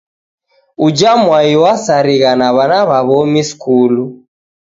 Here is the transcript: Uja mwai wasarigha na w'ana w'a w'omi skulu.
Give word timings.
Uja 0.85 1.11
mwai 1.23 1.53
wasarigha 1.63 2.31
na 2.39 2.47
w'ana 2.55 2.79
w'a 2.89 2.99
w'omi 3.07 3.41
skulu. 3.49 4.03